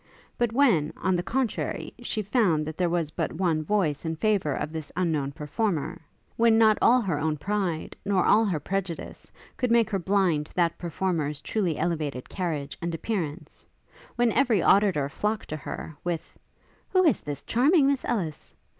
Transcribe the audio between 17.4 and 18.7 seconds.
charming Miss Ellis?'